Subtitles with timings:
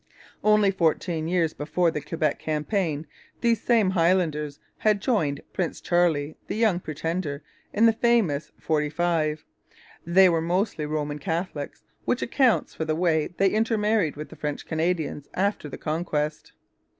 [0.43, 3.05] Only fourteen years before the Quebec campaign
[3.41, 9.43] these same Highlanders had joined Prince Charlie, the Young Pretender, in the famous ''45.'
[10.03, 14.65] They were mostly Roman Catholics, which accounts for the way they intermarried with the French
[14.65, 16.51] Canadians after the conquest.